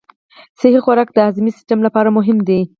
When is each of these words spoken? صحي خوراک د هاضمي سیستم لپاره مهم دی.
صحي 0.59 0.79
خوراک 0.85 1.09
د 1.13 1.17
هاضمي 1.25 1.51
سیستم 1.57 1.79
لپاره 1.87 2.09
مهم 2.17 2.37
دی. 2.47 2.61